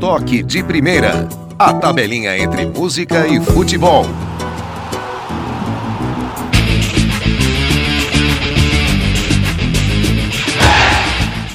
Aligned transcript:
Toque 0.00 0.44
de 0.44 0.62
Primeira. 0.62 1.28
A 1.58 1.74
tabelinha 1.74 2.38
entre 2.38 2.64
música 2.64 3.26
e 3.26 3.40
futebol. 3.40 4.06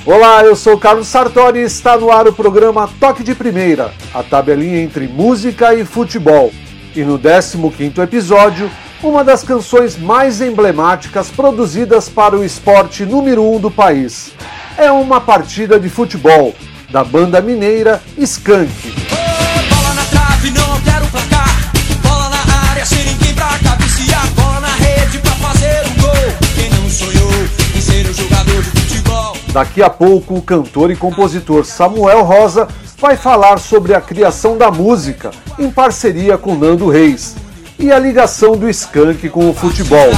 Olá, 0.05 0.43
eu 0.43 0.57
sou 0.57 0.77
Carlos 0.77 1.07
Sartori 1.07 1.59
e 1.59 1.63
está 1.63 1.97
no 1.97 2.11
ar 2.11 2.27
o 2.27 2.33
programa 2.33 2.89
Toque 2.99 3.23
de 3.23 3.33
Primeira, 3.33 3.93
a 4.13 4.21
tabelinha 4.21 4.81
entre 4.81 5.07
música 5.07 5.73
e 5.73 5.85
futebol. 5.85 6.51
E 6.93 7.01
no 7.01 7.17
15º 7.17 8.03
episódio, 8.03 8.69
uma 9.01 9.23
das 9.23 9.41
canções 9.41 9.97
mais 9.97 10.41
emblemáticas 10.41 11.31
produzidas 11.31 12.09
para 12.09 12.35
o 12.35 12.43
esporte 12.43 13.05
número 13.05 13.41
1 13.41 13.55
um 13.55 13.59
do 13.61 13.71
país. 13.71 14.33
É 14.77 14.91
uma 14.91 15.21
partida 15.21 15.79
de 15.79 15.87
futebol, 15.87 16.53
da 16.93 17.03
banda 17.03 17.41
mineira 17.41 17.99
Skank. 18.19 18.69
Oh, 19.11 19.75
bola 19.75 19.93
na 19.95 20.03
trave, 20.03 20.51
não 20.51 20.79
quero 20.81 21.07
placar. 21.07 21.71
Bola 22.03 22.29
na 22.29 22.69
área, 22.69 22.85
sem 22.85 23.03
ninguém 23.03 23.33
pra 23.33 23.57
cabecear. 23.57 24.27
Bola 24.35 24.59
na 24.59 24.75
rede 24.75 25.17
pra 25.17 25.31
fazer 25.31 25.87
um 25.87 26.01
gol. 26.01 26.13
Quem 26.53 26.69
não 26.69 26.87
sonhou 26.87 27.31
em 27.75 27.81
ser 27.81 28.07
um 28.07 28.13
jogador 28.13 28.61
de 28.61 28.69
futebol? 28.69 29.35
Daqui 29.47 29.81
a 29.81 29.89
pouco, 29.89 30.35
o 30.35 30.41
cantor 30.43 30.91
e 30.91 30.95
compositor 30.95 31.65
Samuel 31.65 32.21
Rosa 32.21 32.67
vai 32.99 33.17
falar 33.17 33.57
sobre 33.57 33.95
a 33.95 33.99
criação 33.99 34.55
da 34.55 34.69
música 34.69 35.31
em 35.57 35.71
parceria 35.71 36.37
com 36.37 36.53
Nando 36.55 36.87
Reis 36.89 37.35
e 37.79 37.91
a 37.91 37.97
ligação 37.97 38.55
do 38.55 38.69
Skank 38.69 39.29
com 39.29 39.49
o 39.49 39.53
futebol. 39.55 40.11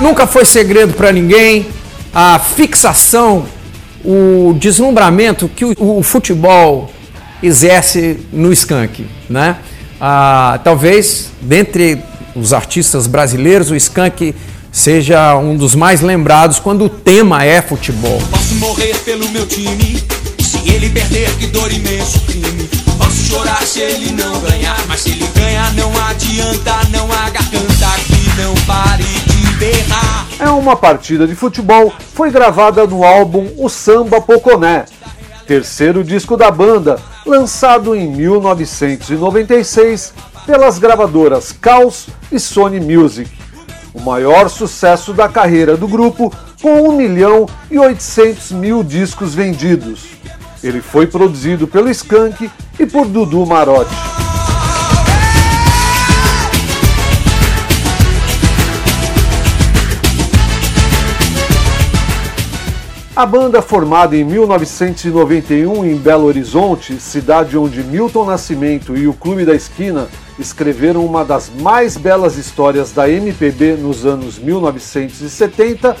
Nunca 0.00 0.28
foi 0.28 0.44
segredo 0.44 0.94
para 0.94 1.10
ninguém 1.10 1.66
a 2.14 2.38
fixação, 2.38 3.46
o 4.04 4.54
deslumbramento 4.58 5.48
que 5.48 5.64
o, 5.64 5.74
o 5.78 6.02
futebol 6.02 6.90
exerce 7.42 8.18
no 8.32 8.52
Skank, 8.52 9.06
né? 9.28 9.56
Ah, 10.00 10.60
talvez 10.64 11.30
dentre 11.40 12.02
os 12.34 12.52
artistas 12.52 13.06
brasileiros 13.06 13.70
o 13.70 13.76
Skank 13.76 14.34
seja 14.70 15.36
um 15.36 15.56
dos 15.56 15.74
mais 15.74 16.00
lembrados 16.00 16.58
quando 16.58 16.86
o 16.86 16.88
tema 16.88 17.44
é 17.44 17.60
futebol. 17.60 18.20
Posso 18.30 18.54
morrer 18.56 18.96
pelo 19.04 19.28
meu 19.28 19.46
time. 19.46 20.02
Se 20.40 20.70
ele 20.70 20.88
perder, 20.88 21.30
que 21.36 21.46
dor 21.48 21.70
imenso 21.70 22.20
crime. 22.20 22.68
Posso 22.98 23.24
chorar 23.30 23.62
se 23.62 23.80
ele 23.80 24.12
não 24.12 24.40
ganhar. 24.40 24.82
Mas 24.88 25.00
se 25.00 25.10
ele 25.10 25.28
ganhar, 25.34 25.72
não 25.74 25.92
adianta. 26.08 26.80
Não 26.90 27.04
há 27.12 27.30
garganta 27.30 27.90
que 28.06 28.40
não 28.40 28.54
pare 28.66 29.31
É 30.40 30.50
uma 30.50 30.74
partida 30.74 31.24
de 31.24 31.36
futebol, 31.36 31.92
foi 32.14 32.32
gravada 32.32 32.84
no 32.84 33.04
álbum 33.04 33.48
O 33.56 33.68
Samba 33.68 34.20
Poconé, 34.20 34.86
terceiro 35.46 36.02
disco 36.02 36.36
da 36.36 36.50
banda, 36.50 36.98
lançado 37.24 37.94
em 37.94 38.10
1996 38.10 40.12
pelas 40.44 40.80
gravadoras 40.80 41.52
Caos 41.52 42.08
e 42.32 42.40
Sony 42.40 42.80
Music. 42.80 43.30
O 43.94 44.00
maior 44.00 44.48
sucesso 44.48 45.12
da 45.12 45.28
carreira 45.28 45.76
do 45.76 45.86
grupo, 45.86 46.34
com 46.60 46.88
1 46.88 46.96
milhão 46.96 47.48
e 47.70 47.78
800 47.78 48.50
mil 48.52 48.82
discos 48.82 49.32
vendidos. 49.32 50.06
Ele 50.60 50.80
foi 50.80 51.06
produzido 51.06 51.68
pelo 51.68 51.88
Skank 51.90 52.50
e 52.80 52.86
por 52.86 53.06
Dudu 53.06 53.46
Marotti. 53.46 53.94
A 63.14 63.26
banda, 63.26 63.60
formada 63.60 64.16
em 64.16 64.24
1991 64.24 65.84
em 65.84 65.98
Belo 65.98 66.24
Horizonte, 66.24 66.98
cidade 66.98 67.58
onde 67.58 67.84
Milton 67.84 68.24
Nascimento 68.24 68.96
e 68.96 69.06
o 69.06 69.12
Clube 69.12 69.44
da 69.44 69.54
Esquina 69.54 70.08
escreveram 70.38 71.04
uma 71.04 71.22
das 71.22 71.50
mais 71.60 71.98
belas 71.98 72.38
histórias 72.38 72.90
da 72.90 73.10
MPB 73.10 73.76
nos 73.76 74.06
anos 74.06 74.38
1970, 74.38 75.94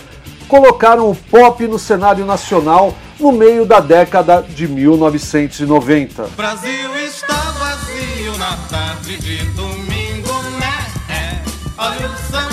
colocaram 0.48 1.10
o 1.10 1.14
pop 1.14 1.68
no 1.68 1.78
cenário 1.78 2.24
nacional 2.24 2.94
no 3.20 3.30
meio 3.30 3.66
da 3.66 3.78
década 3.78 4.40
de 4.40 4.66
1990. 4.66 6.30
Brasil 6.34 6.96
está 6.96 7.34
vazio 7.58 8.38
na 8.38 8.56
tarde 8.70 9.18
de 9.18 9.36
domingo, 9.50 10.32
né? 10.58 10.86
É. 11.10 11.42
Olha 11.76 12.08
o 12.08 12.32
sambão 12.32 12.51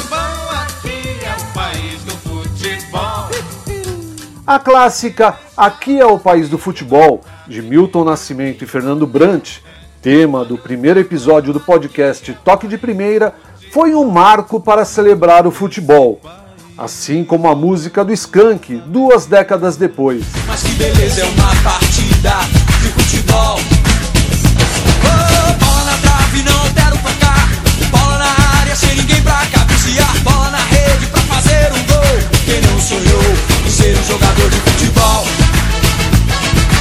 A 4.50 4.58
clássica 4.58 5.38
Aqui 5.56 6.00
é 6.00 6.06
o 6.08 6.18
País 6.18 6.50
do 6.50 6.58
Futebol, 6.58 7.22
de 7.48 7.62
Milton 7.62 8.04
Nascimento 8.04 8.64
e 8.64 8.68
Fernando 8.68 9.06
Brant, 9.06 9.58
tema 10.02 10.44
do 10.44 10.58
primeiro 10.58 11.00
episódio 11.00 11.54
do 11.54 11.60
podcast 11.60 12.36
Toque 12.44 12.68
de 12.68 12.76
Primeira, 12.76 13.32
foi 13.72 13.94
um 13.94 14.10
marco 14.10 14.60
para 14.60 14.86
celebrar 14.86 15.46
o 15.46 15.52
futebol. 15.52 16.20
Assim 16.76 17.24
como 17.24 17.48
a 17.48 17.54
música 17.54 18.04
do 18.04 18.12
Skank, 18.12 18.82
duas 18.88 19.28
décadas 19.28 19.78
depois. 19.78 20.26
Mas 20.48 20.64
que 20.64 20.72
beleza 20.72 21.22
é 21.22 21.26
uma 21.26 21.56
partida 21.62 22.32
de 22.82 22.88
futebol. 22.88 23.79
Ser 33.80 33.98
um 33.98 34.04
jogador 34.04 34.50
de 34.50 34.58
futebol? 34.58 35.26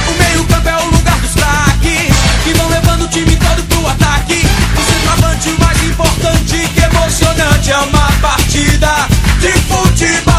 O 0.09 0.13
meio-campo 0.21 0.67
é 0.67 0.75
o 0.75 0.85
lugar 0.91 1.17
dos 1.19 1.33
craques 1.33 2.13
que 2.43 2.53
vão 2.53 2.67
levando 2.67 3.03
o 3.03 3.07
time 3.07 3.37
todo 3.37 3.63
pro 3.69 3.87
ataque. 3.87 4.41
O 4.77 4.81
centroavante, 4.91 5.49
o 5.49 5.59
mais 5.61 5.81
importante, 5.83 6.69
que 6.73 6.81
emocionante 6.81 7.71
é 7.71 7.77
uma 7.77 8.11
partida 8.21 9.07
de 9.39 9.51
futebol. 9.61 10.33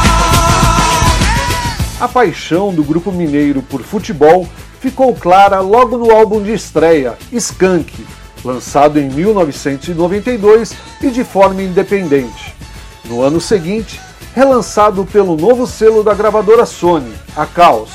A 1.99 2.09
paixão 2.09 2.75
do 2.75 2.85
grupo 2.85 3.11
mineiro 3.11 3.63
por 3.63 3.83
futebol 3.83 4.47
ficou 4.81 5.15
clara 5.15 5.61
logo 5.61 5.97
no 5.97 6.11
álbum 6.11 6.43
de 6.43 6.53
estreia, 6.53 7.17
Skank, 7.33 8.07
lançado 8.45 8.99
em 8.99 9.09
1992 9.09 10.75
e 11.01 11.11
de 11.11 11.25
forma 11.25 11.63
independente. 11.63 12.55
No 13.07 13.23
ano 13.23 13.41
seguinte, 13.41 13.99
relançado 14.35 15.05
pelo 15.05 15.37
novo 15.37 15.67
selo 15.67 16.03
da 16.03 16.15
gravadora 16.15 16.65
Sony, 16.65 17.13
a 17.37 17.47
Caos. 17.47 17.91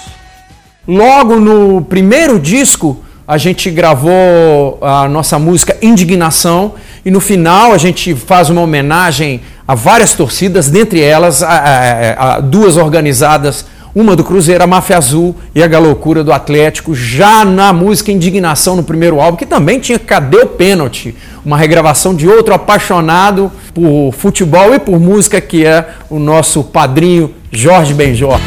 Logo 0.87 1.39
no 1.39 1.81
primeiro 1.81 2.39
disco, 2.39 3.03
a 3.27 3.37
gente 3.37 3.71
gravou 3.71 4.77
a 4.81 5.07
nossa 5.07 5.39
música 5.39 5.75
Indignação 5.81 6.73
e 7.03 7.09
no 7.09 7.19
final 7.19 7.73
a 7.73 7.77
gente 7.77 8.13
faz 8.13 8.49
uma 8.49 8.61
homenagem 8.61 9.41
a 9.67 9.73
várias 9.73 10.13
torcidas, 10.13 10.69
dentre 10.69 11.01
elas 11.01 11.41
a, 11.41 11.49
a, 11.49 12.35
a 12.35 12.39
duas 12.39 12.77
organizadas, 12.77 13.65
uma 13.95 14.13
do 14.13 14.25
Cruzeiro, 14.25 14.61
a 14.61 14.67
Máfia 14.67 14.97
Azul 14.97 15.33
e 15.55 15.63
a 15.63 15.67
Galoucura 15.67 16.21
do 16.21 16.33
Atlético, 16.33 16.93
já 16.93 17.45
na 17.45 17.71
música 17.71 18.11
Indignação 18.11 18.75
no 18.75 18.83
primeiro 18.83 19.21
álbum, 19.21 19.37
que 19.37 19.45
também 19.45 19.79
tinha 19.79 19.97
Cadê 19.97 20.39
o 20.39 20.47
Pênalti? 20.47 21.15
Uma 21.45 21.57
regravação 21.57 22.13
de 22.13 22.27
outro 22.27 22.53
apaixonado 22.53 23.49
por 23.73 24.11
futebol 24.11 24.75
e 24.75 24.79
por 24.79 24.99
música 24.99 25.39
que 25.39 25.65
é 25.65 25.87
o 26.09 26.19
nosso 26.19 26.61
padrinho 26.61 27.33
Jorge 27.49 27.93
Benjor. 27.93 28.37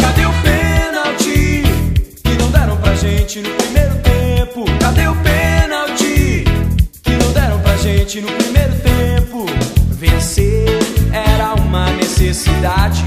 Cadê 0.00 0.24
o 0.24 0.32
pênalti 0.44 1.64
que 2.22 2.34
não 2.38 2.48
deram 2.50 2.76
pra 2.76 2.94
gente 2.94 3.40
no 3.40 3.50
primeiro 3.50 3.96
tempo? 3.96 4.64
Cadê 4.78 5.08
o 5.08 5.16
pênalti 5.16 6.44
que 7.02 7.10
não 7.10 7.32
deram 7.32 7.58
pra 7.58 7.76
gente 7.76 8.20
no 8.20 8.28
primeiro 8.28 8.74
tempo? 8.76 9.46
Vencer 9.90 10.78
era 11.12 11.54
uma 11.54 11.90
necessidade, 11.90 13.02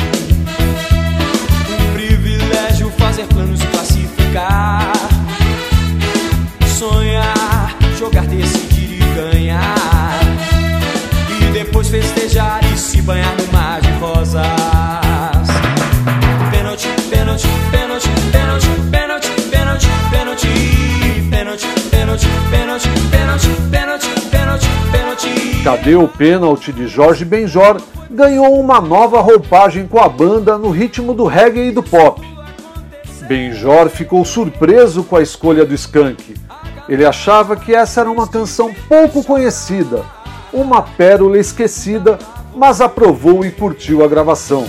Cadê 25.90 25.98
o 25.98 26.08
pênalti 26.08 26.72
de 26.72 26.88
Jorge 26.88 27.26
Benjor 27.26 27.82
ganhou 28.12 28.60
uma 28.60 28.80
nova 28.80 29.22
roupagem 29.22 29.88
com 29.88 29.98
a 29.98 30.08
banda 30.08 30.56
no 30.56 30.70
ritmo 30.70 31.16
do 31.16 31.26
reggae 31.26 31.70
e 31.70 31.72
do 31.72 31.82
pop. 31.82 32.22
Benjor 33.28 33.90
ficou 33.90 34.24
surpreso 34.24 35.04
com 35.04 35.16
a 35.16 35.24
escolha 35.24 35.66
do 35.66 35.74
Skank. 35.74 36.36
Ele 36.88 37.04
achava 37.04 37.56
que 37.56 37.74
essa 37.74 38.02
era 38.02 38.12
uma 38.12 38.28
canção 38.28 38.72
pouco 38.88 39.24
conhecida, 39.24 40.06
uma 40.54 40.84
pérola 40.84 41.40
esquecida, 41.40 42.20
mas 42.56 42.82
aprovou 42.82 43.44
e 43.44 43.50
curtiu 43.50 44.06
a 44.06 44.08
gravação. 44.08 44.68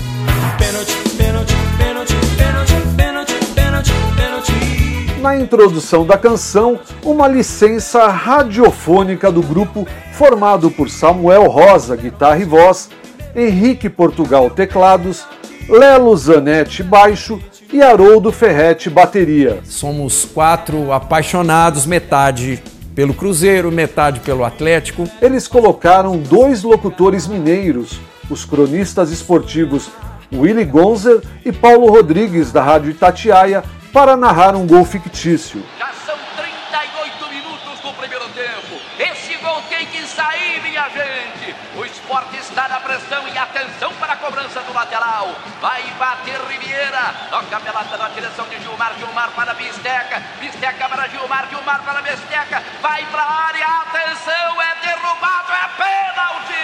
Na 5.20 5.36
introdução 5.36 6.06
da 6.06 6.16
canção, 6.16 6.80
uma 7.04 7.28
licença 7.28 8.06
radiofônica 8.08 9.30
do 9.30 9.42
grupo 9.42 9.86
formado 10.12 10.70
por 10.70 10.88
Samuel 10.88 11.46
Rosa, 11.46 11.94
guitarra 11.94 12.38
e 12.38 12.44
voz, 12.44 12.88
Henrique 13.36 13.90
Portugal, 13.90 14.48
teclados, 14.48 15.26
Lelo 15.68 16.16
Zanetti, 16.16 16.82
baixo 16.82 17.38
e 17.70 17.82
Haroldo 17.82 18.32
Ferretti, 18.32 18.88
bateria. 18.88 19.58
Somos 19.64 20.24
quatro 20.24 20.90
apaixonados, 20.90 21.84
metade 21.84 22.62
pelo 22.94 23.12
Cruzeiro, 23.12 23.70
metade 23.70 24.20
pelo 24.20 24.42
Atlético. 24.42 25.04
Eles 25.20 25.46
colocaram 25.46 26.16
dois 26.16 26.62
locutores 26.62 27.26
mineiros, 27.26 28.00
os 28.30 28.46
cronistas 28.46 29.10
esportivos 29.10 29.90
Willy 30.32 30.64
Gonzer 30.64 31.20
e 31.44 31.52
Paulo 31.52 31.90
Rodrigues, 31.90 32.52
da 32.52 32.62
Rádio 32.62 32.90
Itatiaia, 32.90 33.62
para 33.92 34.16
narrar 34.16 34.54
um 34.54 34.66
gol 34.66 34.84
fictício. 34.84 35.64
Já 35.78 35.92
são 36.06 36.16
38 36.36 37.28
minutos 37.28 37.80
do 37.80 37.92
primeiro 37.94 38.28
tempo. 38.28 38.80
Esse 38.98 39.36
gol 39.38 39.60
tem 39.68 39.86
que 39.86 40.02
sair, 40.06 40.62
minha 40.62 40.88
gente. 40.90 41.54
O 41.76 41.84
esporte 41.84 42.36
está 42.38 42.68
na 42.68 42.80
pressão 42.80 43.26
e 43.28 43.36
atenção 43.36 43.92
para 43.94 44.12
a 44.12 44.16
cobrança 44.16 44.60
do 44.60 44.72
lateral. 44.72 45.34
Vai 45.60 45.82
bater 45.98 46.40
Riviera. 46.48 47.14
Toca 47.30 47.60
pela 47.60 47.84
na 47.98 48.08
direção 48.10 48.46
de 48.48 48.60
Gilmar. 48.60 48.94
Gilmar 48.98 49.30
para 49.32 49.54
Bisteca. 49.54 50.22
Bisteca 50.38 50.88
para 50.88 51.08
Gilmar. 51.08 51.48
Gilmar 51.48 51.82
para 51.82 52.02
Bisteca. 52.02 52.62
Vai 52.80 53.04
para 53.06 53.22
a 53.22 53.46
área. 53.46 53.66
Atenção, 53.66 54.62
é 54.62 54.86
derrubado. 54.86 55.52
É 55.52 55.68
pênalti. 55.76 56.62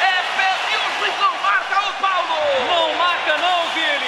É 0.00 0.16
pênalti. 0.36 0.72
E 0.72 0.76
o 0.76 1.00
juiz 1.00 1.20
não 1.20 1.34
marca 1.42 1.88
o 1.88 1.92
Paulo. 2.00 2.36
Não 2.68 2.94
marca 2.96 3.38
não, 3.38 3.70
Vini. 3.72 4.03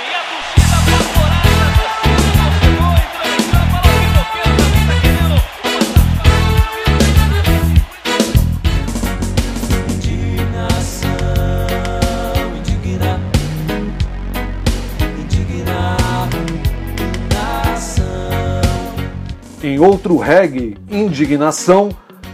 Em 19.67 19.81
outro 19.81 20.17
reggae, 20.17 20.77
Indignação, 20.89 21.89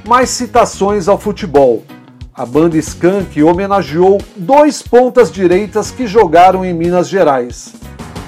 mais 0.07 0.29
citações 0.29 1.09
ao 1.09 1.17
futebol. 1.17 1.83
A 2.35 2.45
banda 2.45 2.77
Skank 2.77 3.43
homenageou 3.43 4.21
dois 4.37 4.83
pontas 4.83 5.33
direitas 5.33 5.91
que 5.91 6.07
jogaram 6.07 6.63
em 6.63 6.75
Minas 6.75 7.09
Gerais: 7.09 7.73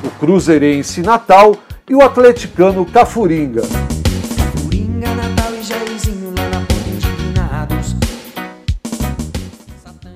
o 0.03 0.09
Cruzeirense 0.19 1.03
Natal 1.03 1.55
e 1.87 1.95
o 1.95 2.01
atleticano 2.01 2.87
Cafuringa. 2.87 3.61
Coringa, 4.63 5.15
Natal. 5.15 5.53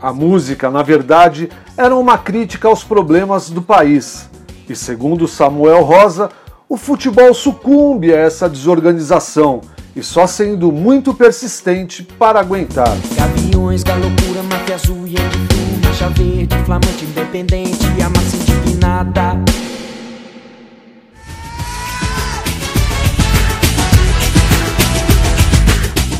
A 0.00 0.12
música, 0.14 0.70
na 0.70 0.82
verdade, 0.82 1.50
era 1.76 1.94
uma 1.94 2.16
crítica 2.16 2.68
aos 2.68 2.82
problemas 2.82 3.50
do 3.50 3.60
país. 3.60 4.30
E 4.66 4.74
segundo 4.74 5.28
Samuel 5.28 5.82
Rosa, 5.82 6.30
o 6.68 6.76
futebol 6.76 7.32
sucumbe 7.32 8.12
a 8.12 8.18
essa 8.18 8.48
desorganização 8.48 9.62
e 9.96 10.02
só 10.02 10.26
sendo 10.26 10.70
muito 10.70 11.14
persistente 11.14 12.02
para 12.02 12.40
aguentar. 12.40 12.94
Gaviões, 13.16 13.82
galocura, 13.82 14.42
máfia 14.42 14.74
azul 14.74 15.06
e 15.06 15.14
verde, 16.10 16.54
flamante, 16.64 17.04
independente, 17.04 17.86
a 18.04 18.10
massa 18.10 18.36
indignada. 18.36 19.42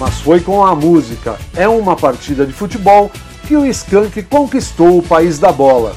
Mas 0.01 0.21
foi 0.21 0.39
com 0.41 0.65
a 0.65 0.77
música 0.77 1.37
É 1.57 1.67
uma 1.69 1.97
partida 1.97 2.47
de 2.47 2.53
futebol 2.53 3.11
que 3.47 3.57
o 3.57 3.67
Skank 3.67 4.23
conquistou 4.23 4.99
o 4.99 5.03
país 5.03 5.39
da 5.39 5.53
bola. 5.53 5.95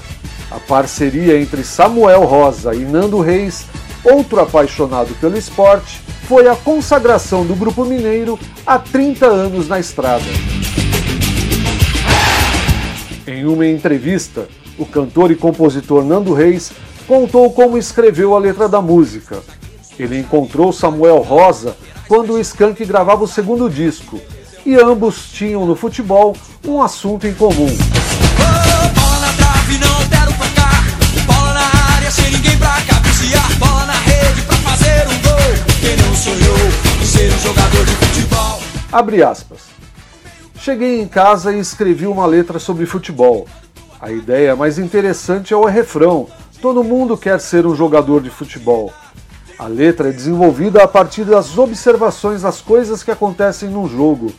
A 0.49 0.59
parceria 0.59 1.39
entre 1.39 1.63
Samuel 1.63 2.25
Rosa 2.25 2.75
e 2.75 2.79
Nando 2.79 3.21
Reis, 3.21 3.65
outro 4.03 4.39
apaixonado 4.39 5.13
pelo 5.15 5.37
esporte, 5.37 6.01
foi 6.27 6.47
a 6.47 6.55
consagração 6.55 7.45
do 7.45 7.55
grupo 7.55 7.85
mineiro 7.85 8.39
há 8.65 8.79
30 8.79 9.25
anos 9.25 9.67
na 9.67 9.79
estrada. 9.79 10.23
Em 13.27 13.45
uma 13.45 13.67
entrevista, 13.67 14.47
o 14.77 14.85
cantor 14.85 15.31
e 15.31 15.35
compositor 15.35 16.03
Nando 16.03 16.33
Reis 16.33 16.71
contou 17.07 17.51
como 17.51 17.77
escreveu 17.77 18.35
a 18.35 18.39
letra 18.39 18.67
da 18.67 18.81
música. 18.81 19.39
Ele 19.99 20.19
encontrou 20.19 20.71
Samuel 20.71 21.17
Rosa 21.17 21.75
quando 22.07 22.33
o 22.33 22.39
Skank 22.39 22.83
gravava 22.85 23.23
o 23.23 23.27
segundo 23.27 23.69
disco, 23.69 24.19
e 24.65 24.75
ambos 24.75 25.31
tinham 25.31 25.65
no 25.65 25.75
futebol 25.75 26.35
um 26.67 26.81
assunto 26.81 27.25
em 27.27 27.33
comum. 27.33 27.69
Quem 35.81 35.97
não 35.97 36.13
sonhou 36.13 36.57
em 37.01 37.05
ser 37.05 37.33
um 37.33 37.39
jogador 37.39 37.85
de 37.85 37.95
futebol? 37.95 38.59
Abre 38.91 39.23
aspas. 39.23 39.61
Cheguei 40.55 41.01
em 41.01 41.07
casa 41.07 41.51
e 41.51 41.59
escrevi 41.59 42.05
uma 42.05 42.27
letra 42.27 42.59
sobre 42.59 42.85
futebol. 42.85 43.47
A 43.99 44.11
ideia 44.11 44.55
mais 44.55 44.77
interessante 44.77 45.55
é 45.55 45.57
o 45.57 45.65
refrão. 45.65 46.27
Todo 46.61 46.83
mundo 46.83 47.17
quer 47.17 47.39
ser 47.39 47.65
um 47.65 47.75
jogador 47.75 48.21
de 48.21 48.29
futebol. 48.29 48.93
A 49.57 49.65
letra 49.65 50.09
é 50.09 50.11
desenvolvida 50.11 50.83
a 50.83 50.87
partir 50.87 51.23
das 51.23 51.57
observações 51.57 52.43
das 52.43 52.61
coisas 52.61 53.01
que 53.01 53.09
acontecem 53.09 53.67
num 53.67 53.87
jogo, 53.87 54.31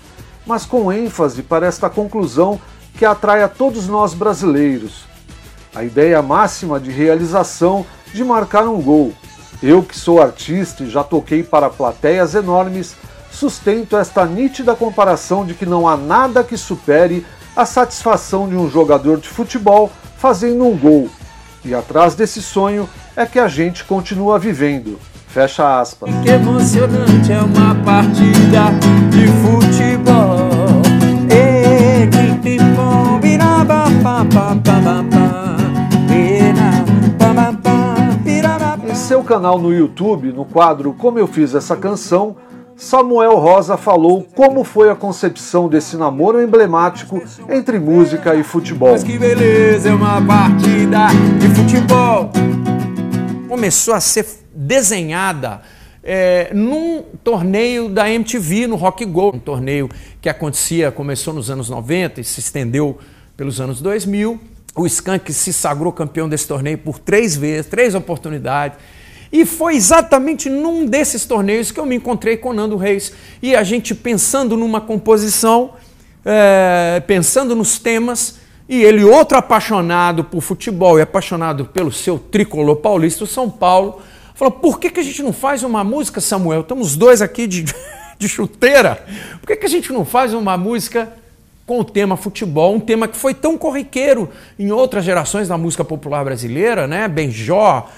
mas 0.47 0.65
com 0.65 0.93
ênfase 0.93 1.43
para 1.43 1.67
esta 1.67 1.91
conclusão 1.91 2.61
que 2.97 3.05
atrai 3.05 3.43
a 3.43 3.49
todos 3.49 3.89
nós 3.89 4.15
brasileiros. 4.15 5.07
A 5.75 5.83
ideia 5.83 6.23
máxima 6.23 6.79
de 6.79 6.93
realização 6.93 7.85
de 8.15 8.23
marcar 8.23 8.69
um 8.69 8.81
gol. 8.81 9.13
Eu, 9.63 9.83
que 9.83 9.97
sou 9.97 10.21
artista 10.21 10.83
e 10.83 10.91
já 10.91 11.05
toquei 11.05 11.43
para 11.43 11.71
plateias 11.71 12.35
enormes, 12.35 12.97
sustento 13.31 13.97
esta 13.97 14.27
nítida 14.27 14.75
comparação 14.75 15.47
de 15.47 15.55
que 15.55 15.65
não 15.65 15.87
há 15.87 15.97
nada 15.97 16.43
que 16.43 16.57
supere 16.57 17.25
a 17.55 17.65
satisfação 17.65 18.49
de 18.49 18.57
um 18.57 18.69
jogador 18.69 19.19
de 19.19 19.29
futebol 19.29 19.91
fazendo 20.17 20.67
um 20.67 20.77
gol. 20.77 21.09
E 21.65 21.75
atrás 21.75 22.15
desse 22.15 22.43
sonho 22.43 22.89
é 23.15 23.25
que 23.25 23.39
a 23.39 23.47
gente 23.47 23.85
continua 23.85 24.39
vivendo. 24.39 24.99
Fecha 25.29 25.81
aspas. 25.81 26.11
Que 26.23 26.31
emocionante 26.31 27.33
é 27.33 27.41
uma 27.41 27.75
partida 27.77 28.65
de 29.11 29.29
futebol. 29.43 30.43
Pá, 34.33 35.12
seu 39.23 39.25
canal 39.25 39.57
no 39.57 39.73
YouTube, 39.73 40.33
no 40.33 40.45
quadro 40.45 40.93
Como 40.93 41.17
Eu 41.17 41.29
Fiz 41.29 41.55
Essa 41.55 41.77
Canção, 41.77 42.37
Samuel 42.75 43.37
Rosa 43.37 43.77
falou 43.77 44.27
como 44.35 44.65
foi 44.65 44.91
a 44.91 44.97
concepção 44.97 45.69
desse 45.69 45.97
namoro 45.97 46.43
emblemático 46.43 47.23
entre 47.49 47.79
música 47.79 48.35
e 48.35 48.43
futebol. 48.43 48.91
Mas 48.91 49.05
que 49.05 49.17
beleza, 49.17 49.91
é 49.91 49.95
uma 49.95 50.21
partida 50.21 51.07
de 51.39 51.49
futebol. 51.55 52.33
Começou 53.49 53.95
a 53.95 54.01
ser 54.01 54.27
desenhada 54.53 55.63
é, 56.03 56.51
num 56.53 57.05
torneio 57.23 57.89
da 57.89 58.11
MTV, 58.11 58.67
no 58.67 58.75
Rock 58.75 59.05
Go, 59.05 59.37
um 59.37 59.39
torneio 59.39 59.89
que 60.21 60.29
acontecia, 60.29 60.91
começou 60.91 61.33
nos 61.33 61.49
anos 61.49 61.71
90 61.71 62.21
e 62.21 62.25
se 62.25 62.41
estendeu 62.41 62.99
pelos 63.37 63.61
anos 63.61 63.81
2000. 63.81 64.41
O 64.75 64.85
Skank 64.87 65.33
se 65.33 65.53
sagrou 65.53 65.93
campeão 65.93 66.29
desse 66.29 66.49
torneio 66.49 66.79
por 66.79 66.99
três 66.99 67.37
vezes, 67.37 67.67
três 67.67 67.95
oportunidades. 67.95 68.79
E 69.33 69.47
foi 69.47 69.77
exatamente 69.77 70.51
num 70.51 70.85
desses 70.85 71.25
torneios 71.25 71.71
que 71.71 71.81
eu 71.81 71.87
me 71.87 71.97
encontrei 71.97 72.37
com 72.37 72.53
Nando 72.53 72.77
Reis. 72.77 73.13
E 73.43 73.57
a 73.57 73.63
gente 73.63 73.95
pensando 73.95 74.59
numa 74.59 74.81
composição, 74.81 75.73
é, 76.23 77.03
pensando 77.07 77.57
nos 77.57 77.79
temas, 77.79 78.43
e 78.69 78.83
ele, 78.83 79.05
outro 79.05 79.39
apaixonado 79.39 80.25
por 80.25 80.43
futebol 80.43 80.99
e 80.99 81.03
apaixonado 81.03 81.65
pelo 81.65 81.91
seu 81.91 82.19
tricolor 82.19 82.77
paulista, 82.77 83.25
o 83.25 83.27
São 83.27 83.51
Paulo, 83.51 84.03
falou: 84.35 84.53
por 84.53 84.79
que, 84.79 84.91
que 84.91 85.01
a 85.01 85.03
gente 85.03 85.23
não 85.23 85.33
faz 85.33 85.63
uma 85.63 85.83
música, 85.83 86.21
Samuel? 86.21 86.61
Estamos 86.61 86.97
dois 86.97 87.23
aqui 87.23 87.47
de, 87.47 87.65
de 88.19 88.29
chuteira. 88.29 89.05
Por 89.41 89.47
que, 89.47 89.57
que 89.57 89.67
a 89.67 89.69
gente 89.69 89.93
não 89.93 90.05
faz 90.05 90.35
uma 90.35 90.57
música 90.57 91.13
com 91.67 91.81
o 91.81 91.85
tema 91.85 92.17
futebol, 92.17 92.75
um 92.75 92.81
tema 92.81 93.07
que 93.07 93.17
foi 93.17 93.35
tão 93.35 93.57
corriqueiro 93.57 94.29
em 94.59 94.73
outras 94.73 95.05
gerações 95.05 95.49
da 95.49 95.57
música 95.57 95.85
popular 95.85 96.25
brasileira, 96.25 96.87
né? 96.87 97.07
Benjó, 97.09 97.89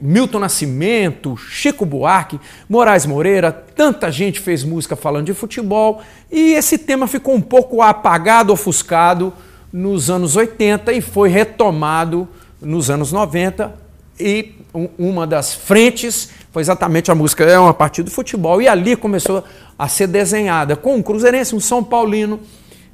Milton 0.00 0.38
Nascimento, 0.38 1.36
Chico 1.36 1.84
Buarque, 1.84 2.40
Moraes 2.68 3.04
Moreira, 3.06 3.52
tanta 3.52 4.10
gente 4.10 4.40
fez 4.40 4.64
música 4.64 4.96
falando 4.96 5.26
de 5.26 5.34
futebol 5.34 6.00
e 6.30 6.54
esse 6.54 6.78
tema 6.78 7.06
ficou 7.06 7.34
um 7.34 7.40
pouco 7.40 7.82
apagado, 7.82 8.52
ofuscado 8.52 9.32
nos 9.72 10.08
anos 10.10 10.36
80 10.36 10.92
e 10.92 11.00
foi 11.00 11.28
retomado 11.28 12.26
nos 12.60 12.88
anos 12.90 13.12
90 13.12 13.74
e 14.18 14.54
um- 14.74 14.88
uma 14.98 15.26
das 15.26 15.54
frentes 15.54 16.30
foi 16.50 16.62
exatamente 16.62 17.10
a 17.10 17.14
música 17.14 17.44
É 17.44 17.58
uma 17.58 17.74
partida 17.74 18.08
de 18.08 18.14
futebol 18.14 18.62
e 18.62 18.68
ali 18.68 18.96
começou 18.96 19.44
a 19.78 19.88
ser 19.88 20.06
desenhada 20.06 20.74
com 20.74 20.94
um 20.96 21.02
cruzeirense, 21.02 21.54
um 21.54 21.60
São 21.60 21.84
Paulino, 21.84 22.40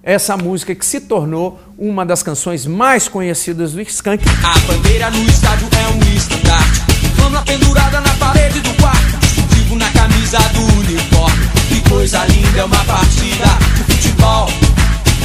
essa 0.02 0.37
música 0.37 0.75
que 0.75 0.85
se 0.85 1.00
tornou 1.00 1.61
uma 1.78 2.04
das 2.04 2.23
canções 2.23 2.66
mais 2.66 3.09
conhecidas 3.09 3.73
do 3.73 3.80
Skank. 3.82 4.25
A 4.42 4.59
bandeira 4.66 5.11
no 5.11 5.23
estádio 5.25 5.68
é 5.78 5.88
um 5.94 6.16
estandarte. 6.16 6.80
Flama 7.14 7.42
pendurada 7.42 8.00
na 8.00 8.14
parede 8.14 8.61
do 8.61 8.75
quarto. 8.75 9.18
Distintivo 9.21 9.76
na 9.76 9.88
camisa 9.90 10.38
do 10.52 10.80
uniforme. 10.80 11.49
Que 11.68 11.88
coisa 11.88 12.25
linda 12.26 12.61
é 12.61 12.64
uma 12.64 12.85
partida 12.85 13.47
de 13.76 13.85
futebol. 13.85 14.49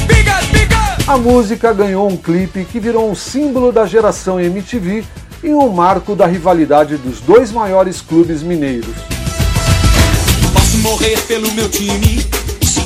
Biga, 0.06 0.40
biga! 0.52 0.78
A 1.08 1.18
música 1.18 1.72
ganhou 1.72 2.08
um 2.08 2.16
clipe 2.16 2.64
que 2.64 2.78
virou 2.78 3.10
um 3.10 3.14
símbolo 3.14 3.72
da 3.72 3.84
geração 3.84 4.38
MTV 4.38 5.04
e 5.42 5.48
um 5.50 5.68
marco 5.70 6.14
da 6.14 6.26
rivalidade 6.26 6.96
dos 6.98 7.20
dois 7.20 7.50
maiores 7.50 8.00
clubes 8.00 8.42
mineiros. 8.42 8.94
Posso 10.52 10.78
morrer 10.78 11.18
pelo 11.22 11.50
meu 11.52 11.68
time. 11.68 12.37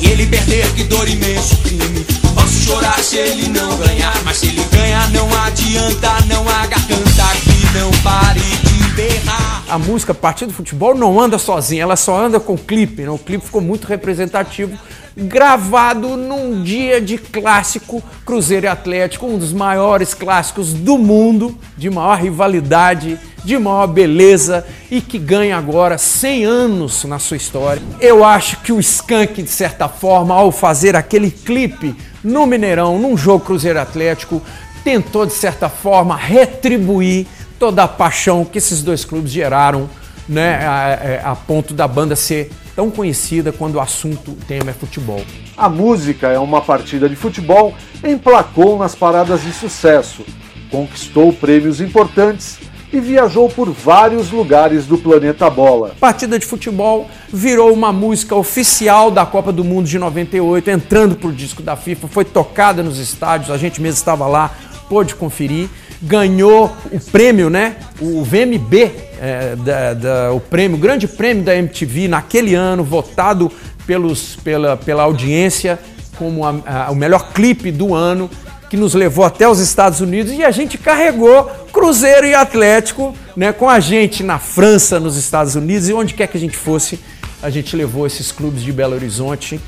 Se 0.03 0.09
ele 0.09 0.27
perder, 0.27 0.69
que 0.75 0.83
dor 0.83 1.09
imenso 1.09 1.57
crime. 1.59 2.05
Posso 2.35 2.65
chorar 2.65 2.99
se 2.99 3.17
ele 3.19 3.49
não 3.51 3.77
ganhar. 3.79 4.13
Mas 4.25 4.39
se 4.39 4.47
ele 4.47 4.65
ganhar, 4.73 5.09
não 5.13 5.29
adianta. 5.45 6.11
Não 6.27 6.43
há 6.49 6.67
garganta 6.67 7.25
que 7.45 7.79
não 7.79 7.89
pare 8.03 8.41
de 8.41 8.91
berrar. 8.97 9.63
A 9.69 9.79
música 9.79 10.13
Partido 10.13 10.53
Futebol 10.53 10.97
não 10.97 11.21
anda 11.21 11.39
sozinha, 11.39 11.85
ela 11.85 11.95
só 11.95 12.21
anda 12.21 12.41
com 12.41 12.59
clipe. 12.59 13.03
Né? 13.03 13.11
O 13.11 13.19
clipe 13.19 13.45
ficou 13.45 13.61
muito 13.61 13.87
representativo, 13.87 14.77
gravado 15.17 16.17
num 16.17 16.65
dia 16.65 17.01
de 17.01 17.17
clássico 17.17 18.03
Cruzeiro 18.27 18.67
e 18.67 18.69
Atlético, 18.69 19.27
um 19.27 19.39
dos 19.39 19.53
maiores 19.53 20.15
clássicos 20.15 20.73
do 20.73 20.99
mundo, 20.99 21.57
de 21.79 21.89
maior 21.89 22.19
rivalidade, 22.19 23.21
de 23.45 23.59
maior 23.59 23.87
beleza 23.87 24.65
e 24.91 25.01
que 25.01 25.19
ganha 25.19 25.57
agora 25.57 25.99
100 25.99 26.45
anos 26.45 27.05
na 27.05 27.19
sua 27.19 27.37
história. 27.37 27.83
Eu 28.01 28.25
acho 28.25 28.59
que 28.59 28.73
o 28.73 28.79
Skank, 28.81 29.43
de 29.43 29.51
certa 29.51 29.89
forma, 29.89 30.35
ao 30.35 30.53
fazer 30.53 30.95
aquele 30.97 31.31
clipe 31.31 31.95
no 32.23 32.47
Mineirão, 32.47 32.99
num 32.99 33.17
jogo 33.17 33.45
Cruzeiro 33.45 33.81
Atlético, 33.81 34.41
tentou, 34.85 35.27
de 35.27 35.33
certa 35.33 35.69
forma, 35.69 36.17
retribuir 36.17 37.27
toda 37.59 37.85
a 37.85 37.89
paixão 37.89 38.45
que 38.45 38.59
esses 38.59 38.83
dois 38.83 39.05
clubes 39.05 39.31
geraram, 39.33 39.89
né, 40.29 40.65
a, 40.65 41.31
a- 41.33 41.37
ponto 41.37 41.75
da 41.75 41.87
banda 41.87 42.15
ser 42.17 42.51
tão 42.75 42.91
conhecida 42.91 43.53
quando 43.53 43.75
o 43.77 43.81
assunto, 43.81 44.33
tema 44.49 44.71
é 44.71 44.73
futebol. 44.73 45.21
A 45.57 45.69
música 45.69 46.29
é 46.29 46.39
uma 46.39 46.61
partida 46.61 47.09
de 47.09 47.15
futebol 47.17 47.75
emplacou 48.03 48.79
nas 48.79 48.95
paradas 48.95 49.43
de 49.43 49.53
sucesso, 49.53 50.25
conquistou 50.71 51.33
prêmios 51.33 51.81
importantes 51.81 52.59
e 52.93 53.01
viajou 53.01 53.49
por 53.49 53.71
vários 53.71 54.31
lugares 54.31 54.87
do 54.87 54.99
planeta 54.99 55.49
Bola. 55.49 55.95
Partida 55.99 56.39
de 56.39 56.45
futebol 56.45 57.09
virou 57.33 57.73
uma 57.73 57.93
música 57.93 58.37
oficial 58.37 59.11
da 59.11 59.25
Copa 59.25 59.51
do 59.51 59.65
Mundo 59.65 59.87
de 59.89 59.99
98, 59.99 60.71
entrando 60.71 61.17
pro 61.17 61.33
disco 61.33 61.63
da 61.63 61.75
FIFA, 61.75 62.07
foi 62.09 62.25
tocada 62.25 62.83
nos 62.83 62.99
estádios, 62.99 63.51
a 63.51 63.57
gente 63.57 63.81
mesmo 63.81 63.97
estava 63.99 64.27
lá, 64.27 64.51
pôde 64.89 65.15
conferir, 65.15 65.69
ganhou 66.03 66.71
o 66.93 67.01
prêmio, 67.01 67.49
né? 67.49 67.77
O 68.01 68.23
VMB, 68.25 68.91
é, 69.21 69.57
da- 69.57 69.95
da- 69.95 70.33
o 70.33 70.41
prêmio, 70.41 70.77
o 70.77 70.81
grande 70.81 71.09
prêmio 71.09 71.43
da 71.45 71.55
MTV 71.57 72.09
naquele 72.09 72.55
ano, 72.55 72.85
votado 72.85 73.51
pelos, 73.87 74.37
pela, 74.37 74.77
pela 74.77 75.05
audiência 75.05 75.79
como 76.19 76.45
a- 76.45 76.55
a- 76.67 76.91
o 76.91 76.95
melhor 76.95 77.33
clipe 77.33 77.71
do 77.73 77.95
ano, 77.95 78.29
que 78.69 78.77
nos 78.77 78.95
levou 78.95 79.25
até 79.25 79.49
os 79.49 79.61
Estados 79.61 80.01
Unidos 80.01 80.33
e 80.33 80.43
a 80.45 80.51
gente 80.51 80.77
carregou 80.77 81.51
Cruzeiro 81.73 82.27
e 82.27 82.35
Atlético, 82.35 83.15
né, 83.37 83.53
com 83.53 83.69
a 83.69 83.81
gente 83.81 84.23
na 84.23 84.39
França, 84.39 85.01
nos 85.01 85.17
Estados 85.17 85.55
Unidos 85.55 85.89
e 85.89 85.93
onde 85.95 86.15
quer 86.15 86.27
que 86.27 86.37
a 86.37 86.41
gente 86.41 86.57
fosse, 86.57 87.01
a 87.43 87.49
gente 87.51 87.75
levou 87.75 88.07
esses 88.07 88.31
clubes 88.31 88.63
de 88.63 88.73
Belo 88.73 88.95
Horizonte. 88.95 89.61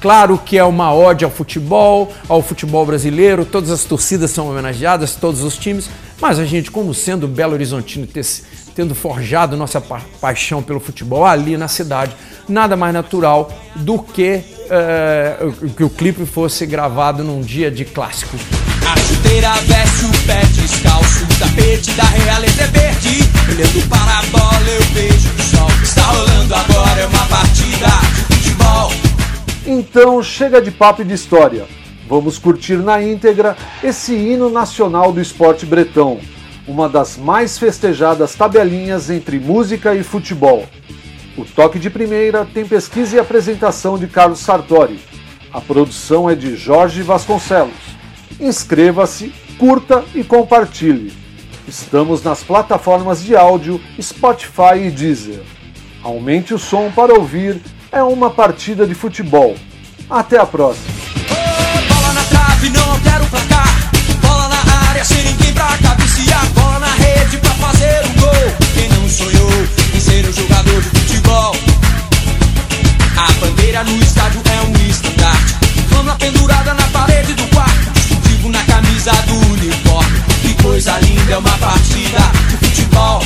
Claro 0.00 0.36
que 0.36 0.58
é 0.58 0.64
uma 0.64 0.92
ode 0.92 1.24
ao 1.24 1.30
futebol, 1.30 2.12
ao 2.28 2.42
futebol 2.42 2.84
brasileiro, 2.84 3.44
todas 3.44 3.70
as 3.70 3.84
torcidas 3.84 4.32
são 4.32 4.50
homenageadas, 4.50 5.14
todos 5.14 5.42
os 5.44 5.56
times, 5.56 5.88
mas 6.20 6.40
a 6.40 6.44
gente, 6.44 6.70
como 6.72 6.92
sendo 6.92 7.28
Belo 7.28 7.52
Horizontino, 7.52 8.08
tendo 8.74 8.94
forjado 8.96 9.56
nossa 9.56 9.80
pa- 9.80 10.02
paixão 10.20 10.60
pelo 10.60 10.80
futebol 10.80 11.24
ali 11.24 11.56
na 11.56 11.68
cidade, 11.68 12.16
nada 12.48 12.76
mais 12.76 12.92
natural 12.92 13.48
do 13.76 14.00
que 14.00 14.40
eh, 14.68 15.36
que 15.76 15.84
o 15.84 15.90
clipe 15.90 16.26
fosse 16.26 16.66
gravado 16.66 17.22
num 17.22 17.40
dia 17.40 17.70
de 17.70 17.84
clássico. 17.84 18.36
Chuteira 18.96 19.52
veste 19.62 20.04
o 20.04 20.26
pé 20.26 20.40
descalço. 20.52 21.24
O 21.24 21.38
tapete 21.38 21.92
da 21.92 22.04
realeza 22.04 22.62
é 22.62 22.66
verde. 22.66 23.18
Olhando 23.48 23.88
para 23.88 24.18
a 24.18 24.22
bola, 24.26 24.70
eu 24.70 24.82
vejo 24.94 25.28
o 25.28 25.42
sol. 25.42 25.68
Está 25.82 26.02
rolando 26.02 26.54
agora, 26.54 27.00
é 27.00 27.06
uma 27.06 27.26
partida 27.26 27.86
de 28.14 28.34
futebol. 28.34 28.92
Então 29.66 30.22
chega 30.22 30.60
de 30.60 30.70
papo 30.70 31.02
e 31.02 31.04
de 31.04 31.14
história. 31.14 31.66
Vamos 32.08 32.38
curtir 32.38 32.76
na 32.76 33.02
íntegra 33.02 33.56
esse 33.82 34.14
hino 34.14 34.50
nacional 34.50 35.12
do 35.12 35.20
esporte 35.20 35.64
bretão, 35.64 36.20
uma 36.66 36.88
das 36.88 37.16
mais 37.16 37.58
festejadas 37.58 38.34
tabelinhas 38.34 39.08
entre 39.08 39.38
música 39.38 39.94
e 39.94 40.02
futebol. 40.02 40.66
O 41.36 41.44
toque 41.44 41.78
de 41.78 41.88
primeira 41.88 42.44
tem 42.44 42.66
pesquisa 42.66 43.16
e 43.16 43.18
apresentação 43.18 43.96
de 43.96 44.06
Carlos 44.06 44.40
Sartori. 44.40 44.98
A 45.52 45.60
produção 45.60 46.28
é 46.28 46.34
de 46.34 46.56
Jorge 46.56 47.02
Vasconcelos. 47.02 47.72
Inscreva-se, 48.40 49.32
curta 49.58 50.04
e 50.14 50.24
compartilhe. 50.24 51.12
Estamos 51.66 52.22
nas 52.22 52.42
plataformas 52.42 53.22
de 53.22 53.36
áudio 53.36 53.80
Spotify 54.00 54.86
e 54.86 54.90
Deezer. 54.90 55.42
Aumente 56.02 56.52
o 56.52 56.58
som 56.58 56.90
para 56.90 57.14
ouvir 57.14 57.60
é 57.90 58.02
uma 58.02 58.30
partida 58.30 58.86
de 58.86 58.94
futebol. 58.94 59.54
Até 60.10 60.38
a 60.38 60.46
próxima. 60.46 60.92
A 73.16 73.32
bandeira 73.40 73.84
no 73.84 73.96
estádio 73.98 74.40
é 74.44 74.66
um 74.66 74.88
estandarte. 74.88 75.54
Flama 75.88 76.16
pendurada 76.16 76.74
na 76.74 76.86
parede 76.88 77.34
do 77.34 77.46
quarto. 77.48 77.71
Camisa 79.02 79.22
do 79.26 79.34
uniforme. 79.52 80.22
Que 80.42 80.62
coisa 80.62 80.96
linda 81.00 81.32
é 81.32 81.36
uma 81.36 81.58
partida 81.58 82.20
de 82.48 82.56
futebol. 82.56 83.20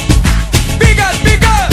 Biga, 0.79 1.13
biga! 1.23 1.69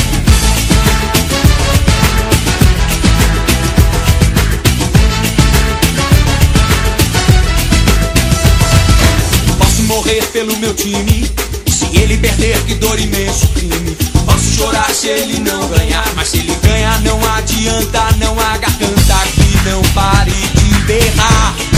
Posso 9.57 9.83
morrer 9.83 10.22
pelo 10.33 10.57
meu 10.57 10.74
time. 10.74 11.31
Se 11.69 11.86
ele 11.98 12.17
perder, 12.17 12.62
que 12.63 12.75
dor 12.75 13.00
imenso 13.00 13.48
crime. 13.50 13.95
Posso 14.25 14.53
chorar 14.53 14.93
se 14.93 15.07
ele 15.07 15.39
não 15.39 15.65
ganhar. 15.69 16.12
Mas 16.15 16.27
se 16.27 16.39
ele 16.39 16.53
ganhar, 16.62 17.00
não 17.03 17.19
adianta. 17.36 18.03
Não 18.17 18.38
há 18.38 18.57
garganta 18.57 19.15
que 19.33 19.69
não 19.69 19.81
pare 19.93 20.31
de 20.31 20.79
berrar. 20.81 21.73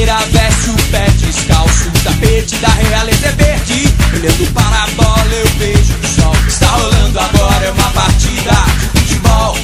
A 0.00 0.02
chuteira 0.02 0.18
veste 0.30 0.70
o 0.70 0.90
pé 0.90 1.10
descalço. 1.10 1.88
O 1.88 1.92
tapete 2.02 2.56
da 2.56 2.68
realeza 2.68 3.26
é 3.26 3.32
verde. 3.32 3.94
Olhando 4.14 4.54
para 4.54 4.84
a 4.84 4.86
bola, 4.96 5.34
eu 5.34 5.46
vejo 5.58 5.94
o 6.02 6.06
sol. 6.06 6.34
Está 6.48 6.68
rolando 6.68 7.20
agora, 7.20 7.66
é 7.66 7.70
uma 7.70 7.90
partida 7.90 8.52
de 8.78 8.98
futebol. 8.98 9.58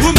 O 0.00 0.12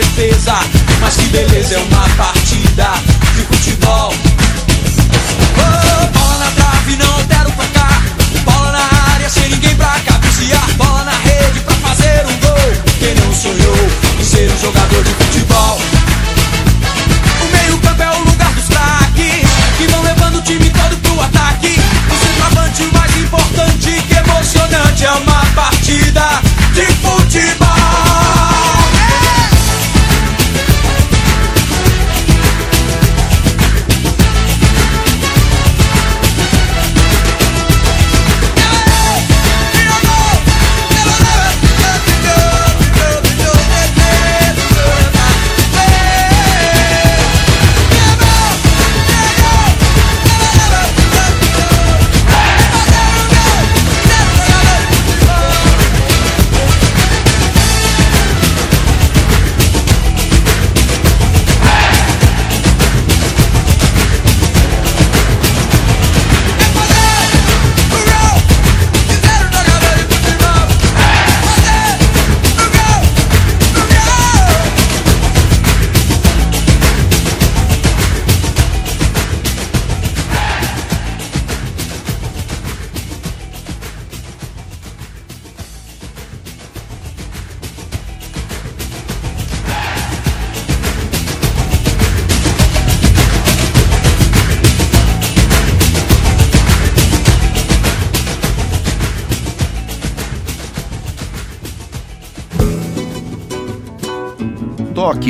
defesa. 0.00 0.75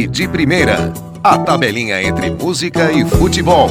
De 0.05 0.29
primeira. 0.29 0.93
A 1.25 1.39
tabelinha 1.39 2.03
entre 2.03 2.31
música 2.31 2.93
e 2.93 3.03
futebol. 3.07 3.71